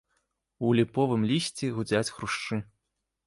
[0.69, 2.61] У ліповым лісці гудзяць хрушчы.